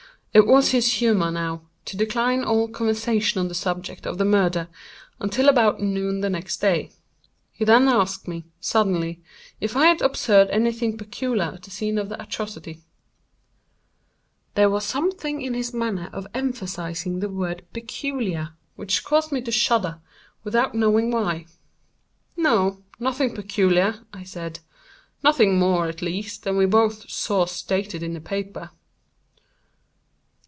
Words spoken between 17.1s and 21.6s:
the word "peculiar," which caused me to shudder, without knowing why.